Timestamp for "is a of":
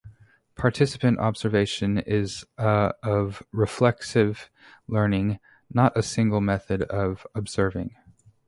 1.99-3.43